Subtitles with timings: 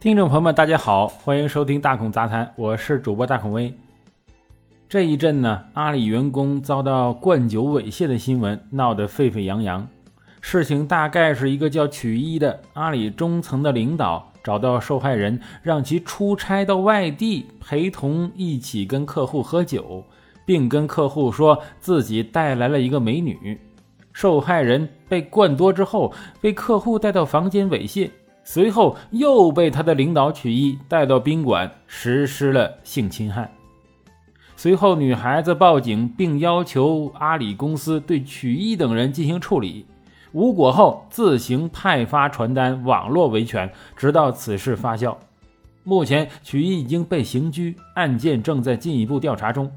[0.00, 3.70] 听众朋友们，大家好，欢迎收听大孔杂谈，我是主播大孔威。
[4.88, 9.86] 这一阵呢，阿里员工遭到灌酒猥亵的新闻闹得沸沸扬扬。
[10.40, 20.02] 事情大概是一个叫曲一的阿里中层的领导找到受害人，让其出差到外地，陪同一起跟客户喝酒，
[20.46, 23.60] 并跟客户说自己带来了一个美女。
[24.14, 28.08] 受害人被灌多之后，被客户带到房间猥亵。
[28.42, 33.52] 随后又被他的领导曲一带到宾馆实施了性侵害。
[34.56, 39.86] 随后女孩子报警，并要求阿里公司对曲一等人进行处理。
[40.32, 45.16] 无果后，自行派发传单，网络维权，直到此事发酵。
[45.82, 49.72] 目前曲一已经被刑拘，案件正在进一步调查中。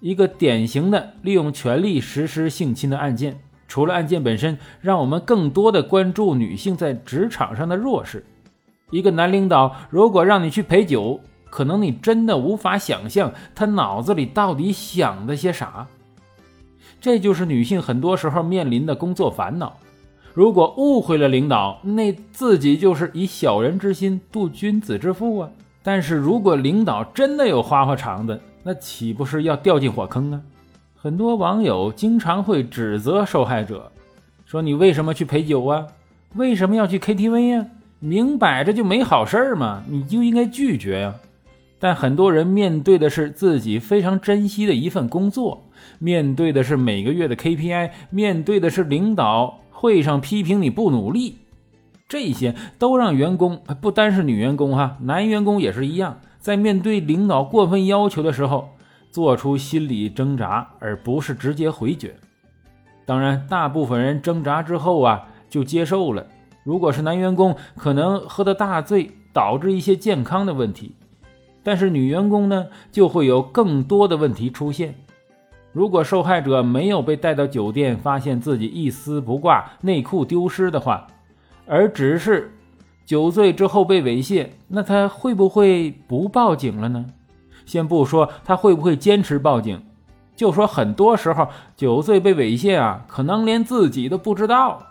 [0.00, 3.38] 一个典型的利用权力实施性侵的案件。
[3.68, 8.24] 除了案件本身，让我们更多的关注女性在职场上的弱势。
[8.90, 15.86] 一个男领导如果让你去陪酒，可能你真的无法想象他脑子里到底想的些啥。
[17.00, 19.76] 这就是女性很多时候面临的工作烦恼。
[20.34, 25.50] 如果误会了领导，那自己就是以小人之心度君子之腹啊。
[25.82, 30.40] 但是如果领导真的有花花肠子，那岂不是要掉进火坑啊？
[31.00, 33.92] 很多网友经常会指责受害者，
[34.44, 35.86] 说你为什么去陪酒啊？
[36.34, 37.66] 为什么要去 KTV 呀？
[38.00, 41.14] 明摆着就没好事儿嘛，你就应该拒绝呀。
[41.78, 45.62] 但很多人面对的是自己非常珍惜的一份工作，
[46.00, 51.36] 面对的是每个月的 KPI，面对的是领导会上批评你不努力，
[52.08, 58.70] 这些都让员工不单是女员工哈，男员工也是一样，在面对领导过分要求的时候。
[59.10, 62.14] 做出心理挣扎，而不是直接回绝。
[63.04, 66.26] 当然，大部分人挣扎之后啊，就接受了。
[66.62, 70.92] 如果是男员工，可能喝得大醉，导致一些健康的问题；
[71.62, 74.94] 但是女员工呢，就会有更多的问题出现。
[75.72, 81.06] 如果受害者没有被带到酒店，发现自己一丝不挂、内裤丢失的话，
[81.66, 82.52] 而只是
[83.06, 87.06] 酒醉之后被猥亵，那他会不会不报警了呢？
[87.68, 89.84] 先不说他会不会坚持报警，
[90.34, 91.46] 就说很多时候
[91.76, 94.82] 酒醉被猥亵啊，可能连自己都不知道。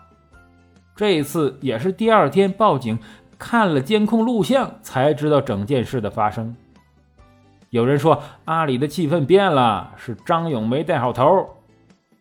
[0.94, 2.96] 这次也是第二天报警，
[3.36, 6.54] 看了监控录像才知道整件事的发生。
[7.70, 11.48] 有人说阿里的气氛变了，是张勇没带好头。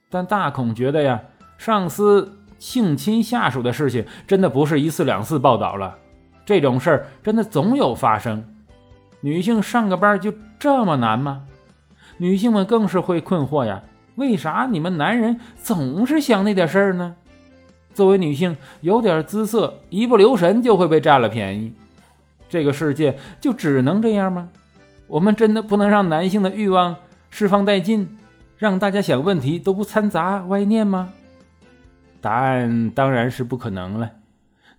[0.09, 1.21] 但大孔觉得呀，
[1.59, 5.95] 上司性侵下属的事情真的不是一次两次报道了，
[6.43, 8.43] 这种事儿真的总有发生。
[9.21, 11.43] 女性上个班就这么难吗？
[12.17, 13.83] 女性们更是会困惑呀，
[14.15, 17.15] 为啥你们男人总是想那点事儿呢？
[17.93, 21.73] 作为女性，有点姿色，一不留神就会被占了便宜。
[22.47, 24.49] 这个世界就只能这样吗？
[25.07, 26.95] 我们真的不能让男性的欲望
[27.29, 28.17] 释放殆尽，
[28.57, 31.13] 让大家想问题都不掺杂歪念吗？
[32.21, 34.11] 答案当然是不可能了。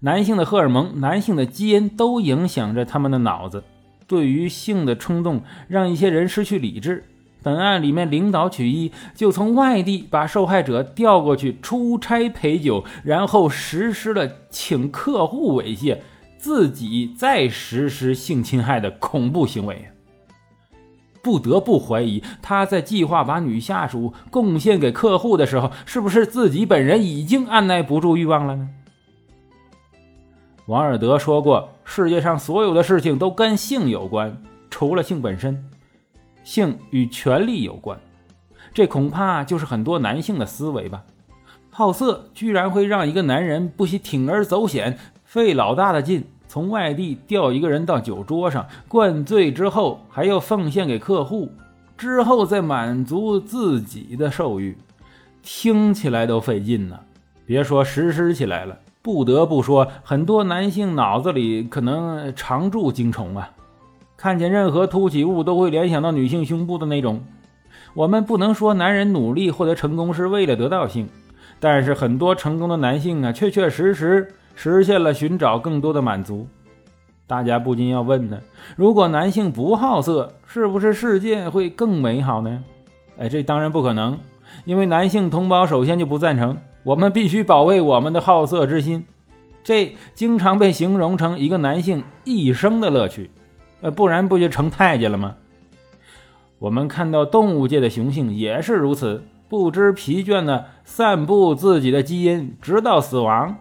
[0.00, 3.64] 男性的荷尔蒙、男性的基因都影响着他们的脑子。
[4.08, 7.04] 对于性的冲动，让一些人失去理智。
[7.40, 15.98] 本案里面，领导曲一就从外地把受害者调过去出差陪酒，然后实施了请客户猥亵，
[16.36, 19.88] 自己再实施性侵害的恐怖行为。
[21.22, 28.68] 不得不怀疑，他在计划把女下属贡献给客户的时候，是不是自己本人已经按耐不住欲望了呢？
[30.66, 34.36] 王尔德说过：“世界上所有的事情都跟性有关，
[34.68, 35.64] 除了性本身。
[36.44, 37.98] 性与权力有关，
[38.74, 41.02] 这恐怕就是很多男性的思维吧。
[41.70, 51.50] 好色居然会让一个男人不惜铤而走险，费老大的劲，从外地调一个人到酒桌上灌醉之后，还要奉献给客户，
[51.96, 54.76] 之后再满足自己的兽欲，
[55.42, 57.00] 听起来都费劲呢。
[57.46, 63.48] 别说实施起来了。”不得不说，很多男性脑子里可能常驻精虫啊，
[64.18, 67.24] 看见任何凸起物都会联想到女性胸部的那种。
[67.94, 71.08] 我们不能说男人努力获得成功是为了得到性，
[71.58, 76.46] 但是很多成功的男性啊，确确实实实现了寻找更多的满足。
[77.26, 78.38] 大家不禁要问呢：
[78.76, 82.62] 如果男性不好色，是不是世界会更美好呢？
[83.16, 84.18] 哎，这当然不可能，
[84.66, 86.58] 因为男性同胞首先就不赞成。
[86.88, 89.04] 我们必须保卫我们的好色之心，
[89.62, 93.30] 这经常被形容成一个男性一生的乐趣，
[93.82, 95.34] 呃，不然不就成太监了吗？
[96.58, 103.54] 我们看到动物界的雄性也是如此，不知疲倦地散布自己的基因，直到死亡。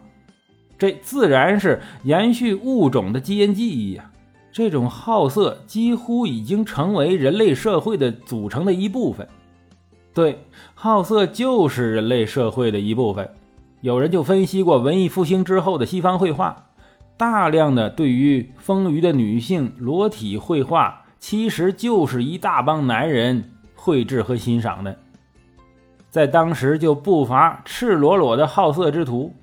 [0.79, 4.09] 这自然是延续物种的基因记忆呀。
[4.53, 9.27] 这种好色几乎已经成为人类社会的组成的一部分。
[10.17, 10.39] 对，
[10.73, 13.29] 好色就是人类社会的一部分。
[13.81, 16.69] 有人就分析过文艺复兴之后的西方绘画，
[17.17, 24.97] 大量的对于丰腴的女性裸体绘画，其实就是一大帮男人绘制和欣赏的。
[26.09, 29.35] 在当时就不乏赤裸裸的好色之徒。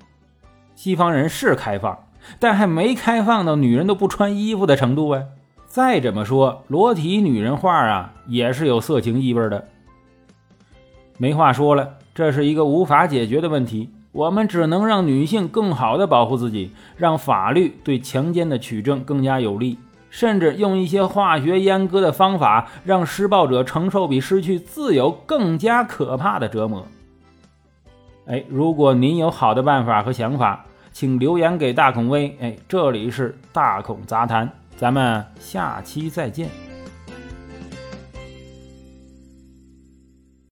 [0.75, 1.97] 西方人是开放。
[2.37, 5.25] 但还没开放到女人都不穿衣服的程度哎！
[5.67, 9.69] 再怎么说，裸体女人画啊，也是有色情意味的。
[11.17, 19.77] 没话说了，这是一个无法解决的问题，我们只能让女性更好的保护自己，让法律对强奸的取证更加有利，
[20.09, 26.85] 甚至用一些化学阉割的方法，让施暴者承受比失去自由更加可怕的折磨。
[28.25, 30.65] 哎，如果您有好的办法和想法。
[30.95, 36.64] 请留言给大孔威，哎，这里是大孔杂谈，咱们下期再见。